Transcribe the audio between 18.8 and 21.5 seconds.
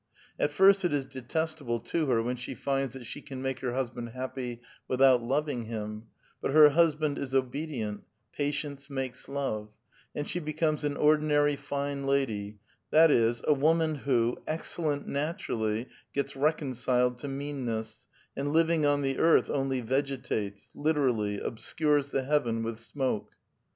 on the earth only vegetates (literally,